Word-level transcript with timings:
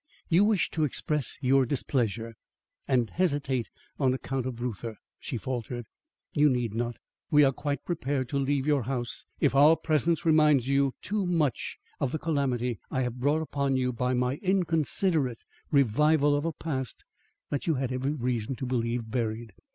"You 0.29 0.45
wish 0.45 0.71
to 0.71 0.83
express 0.83 1.37
your 1.41 1.63
displeasure, 1.63 2.33
and 2.87 3.07
hesitate 3.11 3.67
on 3.99 4.15
account 4.15 4.47
of 4.47 4.59
Reuther," 4.59 4.95
she 5.19 5.37
faltered. 5.37 5.85
"You 6.33 6.49
need 6.49 6.73
not. 6.73 6.97
We 7.29 7.43
are 7.43 7.51
quite 7.51 7.85
prepared 7.85 8.27
to 8.29 8.39
leave 8.39 8.65
your 8.65 8.81
house 8.85 9.25
if 9.39 9.53
our 9.53 9.75
presence 9.75 10.25
reminds 10.25 10.67
you 10.67 10.95
too 11.03 11.27
much 11.27 11.77
of 11.99 12.11
the 12.13 12.17
calamity 12.17 12.79
I 12.89 13.03
have 13.03 13.19
brought 13.19 13.43
upon 13.43 13.77
you 13.77 13.93
by 13.93 14.15
my 14.15 14.37
inconsiderate 14.37 15.43
revival 15.69 16.33
of 16.35 16.45
a 16.45 16.53
past 16.53 17.05
you 17.63 17.75
had 17.75 17.91
every 17.91 18.13
reason 18.13 18.55
to 18.55 18.65
believe 18.65 19.11
buried." 19.11 19.51